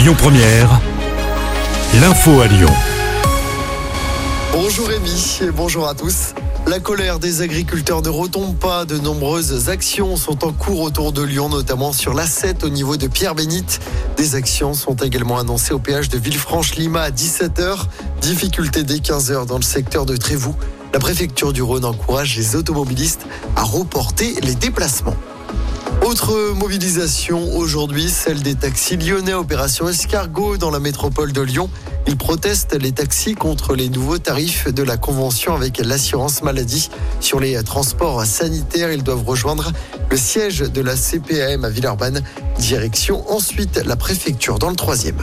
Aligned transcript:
Lyon 0.00 0.14
Première, 0.16 0.80
l'info 2.00 2.40
à 2.40 2.46
Lyon. 2.46 2.72
Bonjour 4.50 4.88
Rémi 4.88 5.40
et 5.42 5.50
bonjour 5.50 5.86
à 5.86 5.94
tous. 5.94 6.32
La 6.66 6.80
colère 6.80 7.18
des 7.18 7.42
agriculteurs 7.42 8.00
ne 8.00 8.08
retombe 8.08 8.56
pas. 8.56 8.86
De 8.86 8.96
nombreuses 8.96 9.68
actions 9.68 10.16
sont 10.16 10.42
en 10.42 10.54
cours 10.54 10.80
autour 10.80 11.12
de 11.12 11.22
Lyon, 11.22 11.50
notamment 11.50 11.92
sur 11.92 12.14
l'A7 12.14 12.64
au 12.64 12.70
niveau 12.70 12.96
de 12.96 13.08
Pierre-Bénite. 13.08 13.80
Des 14.16 14.36
actions 14.36 14.72
sont 14.72 14.96
également 14.96 15.38
annoncées 15.38 15.74
au 15.74 15.78
péage 15.78 16.08
de 16.08 16.16
Villefranche-Lima 16.16 17.02
à 17.02 17.10
17h. 17.10 17.80
Difficulté 18.22 18.84
dès 18.84 19.00
15h 19.00 19.44
dans 19.44 19.58
le 19.58 19.62
secteur 19.62 20.06
de 20.06 20.16
Trévoux. 20.16 20.56
La 20.94 20.98
préfecture 20.98 21.52
du 21.52 21.60
Rhône 21.60 21.84
encourage 21.84 22.38
les 22.38 22.56
automobilistes 22.56 23.26
à 23.54 23.64
reporter 23.64 24.40
les 24.40 24.54
déplacements. 24.54 25.16
Autre 26.02 26.54
mobilisation 26.54 27.56
aujourd'hui, 27.56 28.08
celle 28.08 28.42
des 28.42 28.54
taxis 28.54 28.96
lyonnais, 28.96 29.34
opération 29.34 29.88
escargot 29.88 30.56
dans 30.56 30.70
la 30.70 30.80
métropole 30.80 31.32
de 31.32 31.40
Lyon. 31.40 31.68
Ils 32.06 32.16
protestent 32.16 32.74
les 32.74 32.92
taxis 32.92 33.34
contre 33.34 33.74
les 33.74 33.88
nouveaux 33.88 34.18
tarifs 34.18 34.68
de 34.68 34.82
la 34.82 34.96
convention 34.96 35.54
avec 35.54 35.78
l'assurance 35.78 36.42
maladie. 36.42 36.90
Sur 37.20 37.38
les 37.38 37.62
transports 37.62 38.24
sanitaires, 38.24 38.92
ils 38.92 39.02
doivent 39.02 39.24
rejoindre 39.24 39.72
le 40.10 40.16
siège 40.16 40.60
de 40.60 40.80
la 40.80 40.96
CPAM 40.96 41.64
à 41.64 41.68
Villeurbanne. 41.68 42.22
Direction 42.58 43.30
ensuite 43.30 43.80
la 43.84 43.96
préfecture 43.96 44.58
dans 44.58 44.70
le 44.70 44.76
troisième. 44.76 45.18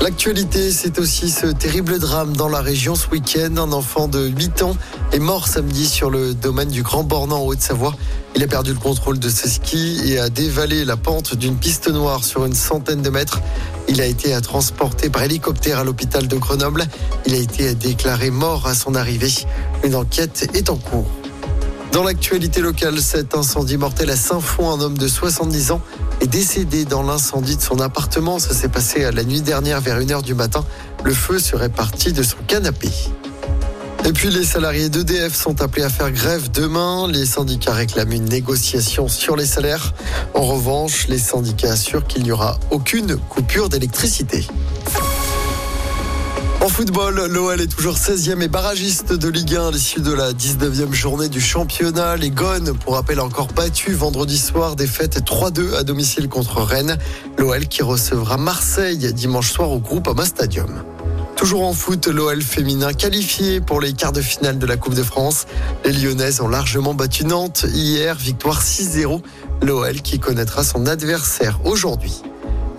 L'actualité, 0.00 0.72
c'est 0.72 0.98
aussi 0.98 1.28
ce 1.28 1.46
terrible 1.46 1.98
drame 1.98 2.34
dans 2.34 2.48
la 2.48 2.62
région 2.62 2.94
ce 2.94 3.06
week-end. 3.08 3.56
Un 3.58 3.70
enfant 3.72 4.08
de 4.08 4.28
8 4.28 4.62
ans 4.62 4.74
est 5.12 5.18
mort 5.18 5.46
samedi 5.46 5.86
sur 5.86 6.08
le 6.08 6.32
domaine 6.32 6.70
du 6.70 6.82
Grand 6.82 7.04
Bornand 7.04 7.42
en 7.42 7.46
Haute-Savoie. 7.46 7.94
Il 8.34 8.42
a 8.42 8.46
perdu 8.46 8.72
le 8.72 8.78
contrôle 8.78 9.18
de 9.18 9.28
ses 9.28 9.50
skis 9.50 10.00
et 10.06 10.18
a 10.18 10.30
dévalé 10.30 10.86
la 10.86 10.96
pente 10.96 11.34
d'une 11.34 11.56
piste 11.56 11.88
noire 11.88 12.24
sur 12.24 12.46
une 12.46 12.54
centaine 12.54 13.02
de 13.02 13.10
mètres. 13.10 13.42
Il 13.88 14.00
a 14.00 14.06
été 14.06 14.38
transporté 14.40 15.10
par 15.10 15.22
hélicoptère 15.22 15.78
à 15.78 15.84
l'hôpital 15.84 16.26
de 16.26 16.36
Grenoble. 16.36 16.86
Il 17.26 17.34
a 17.34 17.38
été 17.38 17.74
déclaré 17.74 18.30
mort 18.30 18.66
à 18.66 18.74
son 18.74 18.94
arrivée. 18.94 19.32
Une 19.84 19.94
enquête 19.94 20.48
est 20.54 20.70
en 20.70 20.76
cours. 20.76 21.19
Dans 21.92 22.04
l'actualité 22.04 22.60
locale, 22.60 23.00
cet 23.00 23.34
incendie 23.34 23.76
mortel 23.76 24.10
à 24.10 24.16
Saint-Fond, 24.16 24.70
un 24.70 24.80
homme 24.80 24.96
de 24.96 25.08
70 25.08 25.72
ans 25.72 25.80
est 26.20 26.28
décédé 26.28 26.84
dans 26.84 27.02
l'incendie 27.02 27.56
de 27.56 27.62
son 27.62 27.80
appartement. 27.80 28.38
Ça 28.38 28.54
s'est 28.54 28.68
passé 28.68 29.10
la 29.10 29.24
nuit 29.24 29.40
dernière 29.40 29.80
vers 29.80 29.98
1h 29.98 30.22
du 30.22 30.34
matin. 30.34 30.64
Le 31.02 31.12
feu 31.12 31.40
serait 31.40 31.68
parti 31.68 32.12
de 32.12 32.22
son 32.22 32.36
canapé. 32.46 32.88
Et 34.04 34.12
puis 34.12 34.30
les 34.30 34.44
salariés 34.44 34.88
d'EDF 34.88 35.34
sont 35.34 35.60
appelés 35.62 35.84
à 35.84 35.88
faire 35.88 36.12
grève 36.12 36.50
demain. 36.52 37.08
Les 37.08 37.26
syndicats 37.26 37.72
réclament 37.72 38.12
une 38.12 38.24
négociation 38.24 39.08
sur 39.08 39.34
les 39.34 39.46
salaires. 39.46 39.92
En 40.34 40.42
revanche, 40.42 41.08
les 41.08 41.18
syndicats 41.18 41.72
assurent 41.72 42.06
qu'il 42.06 42.22
n'y 42.22 42.32
aura 42.32 42.58
aucune 42.70 43.16
coupure 43.16 43.68
d'électricité. 43.68 44.46
En 46.62 46.68
football, 46.68 47.26
l'OL 47.30 47.58
est 47.58 47.68
toujours 47.68 47.94
16e 47.94 48.42
et 48.42 48.48
barragiste 48.48 49.14
de 49.14 49.28
Ligue 49.28 49.56
1 49.56 49.68
à 49.68 49.70
l'issue 49.70 50.02
de 50.02 50.12
la 50.12 50.34
19e 50.34 50.92
journée 50.92 51.30
du 51.30 51.40
championnat. 51.40 52.16
Les 52.16 52.28
Gones, 52.28 52.74
pour 52.74 52.96
rappel, 52.96 53.18
encore 53.18 53.46
battu 53.46 53.94
vendredi 53.94 54.36
soir, 54.36 54.76
défaite 54.76 55.22
3-2 55.24 55.76
à 55.76 55.84
domicile 55.84 56.28
contre 56.28 56.60
Rennes. 56.60 56.98
L'OL 57.38 57.66
qui 57.66 57.82
recevra 57.82 58.36
Marseille 58.36 59.10
dimanche 59.14 59.50
soir 59.50 59.70
au 59.70 59.78
groupe 59.78 60.06
Ama 60.08 60.26
Stadium. 60.26 60.84
Toujours 61.34 61.62
en 61.62 61.72
foot, 61.72 62.08
l'OL 62.08 62.42
féminin 62.42 62.92
qualifié 62.92 63.62
pour 63.62 63.80
les 63.80 63.94
quarts 63.94 64.12
de 64.12 64.20
finale 64.20 64.58
de 64.58 64.66
la 64.66 64.76
Coupe 64.76 64.94
de 64.94 65.02
France. 65.02 65.46
Les 65.86 65.92
Lyonnaises 65.92 66.42
ont 66.42 66.48
largement 66.48 66.92
battu 66.92 67.24
Nantes 67.24 67.64
hier, 67.72 68.16
victoire 68.16 68.62
6-0. 68.62 69.22
L'OL 69.62 70.02
qui 70.02 70.18
connaîtra 70.18 70.62
son 70.62 70.84
adversaire 70.84 71.58
aujourd'hui. 71.64 72.20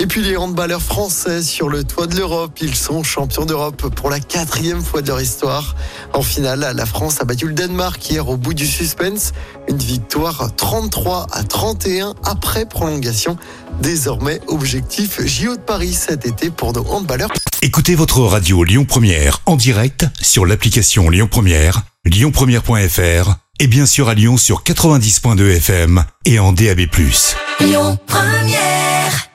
Et 0.00 0.06
puis 0.06 0.22
les 0.22 0.36
handballeurs 0.36 0.80
français 0.80 1.42
sur 1.42 1.68
le 1.68 1.82
toit 1.82 2.06
de 2.06 2.14
l'Europe, 2.14 2.56
ils 2.60 2.76
sont 2.76 3.02
champions 3.02 3.44
d'Europe 3.44 3.92
pour 3.96 4.10
la 4.10 4.20
quatrième 4.20 4.80
fois 4.80 5.02
de 5.02 5.08
leur 5.08 5.20
histoire. 5.20 5.74
En 6.14 6.22
finale, 6.22 6.72
la 6.76 6.86
France 6.86 7.20
a 7.20 7.24
battu 7.24 7.48
le 7.48 7.52
Danemark 7.52 8.08
hier 8.08 8.28
au 8.28 8.36
bout 8.36 8.54
du 8.54 8.64
suspense. 8.64 9.32
Une 9.68 9.78
victoire 9.78 10.54
33 10.54 11.26
à 11.32 11.42
31 11.42 12.14
après 12.24 12.64
prolongation. 12.64 13.36
Désormais, 13.82 14.40
objectif 14.46 15.20
JO 15.26 15.56
de 15.56 15.60
Paris 15.60 15.94
cet 15.94 16.26
été 16.26 16.50
pour 16.50 16.72
nos 16.72 16.86
handballeurs. 16.86 17.32
Écoutez 17.62 17.96
votre 17.96 18.20
radio 18.20 18.62
Lyon 18.62 18.84
Première 18.84 19.40
en 19.46 19.56
direct 19.56 20.06
sur 20.20 20.46
l'application 20.46 21.10
Lyon 21.10 21.26
Première, 21.28 21.82
lyonpremière.fr 22.04 23.34
et 23.58 23.66
bien 23.66 23.84
sûr 23.84 24.08
à 24.08 24.14
Lyon 24.14 24.36
sur 24.36 24.62
90.2 24.62 25.56
FM 25.56 26.04
et 26.24 26.38
en 26.38 26.52
DAB+. 26.52 26.82
Lyon 27.60 27.98
Première 28.06 29.28